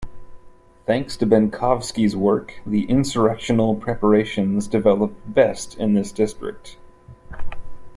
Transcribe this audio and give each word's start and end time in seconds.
Thanks 0.87 1.15
to 1.17 1.27
Benkovski's 1.27 2.15
work, 2.15 2.59
the 2.65 2.87
insurrectional 2.87 3.79
preparations 3.79 4.67
developed 4.67 5.31
best 5.31 5.77
in 5.77 5.93
this 5.93 6.11
district. 6.11 6.77